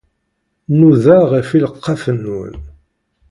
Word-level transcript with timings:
Nnuda 0.71 1.17
ɣef 1.31 1.49
ileqqafen-nwen. 1.57 2.55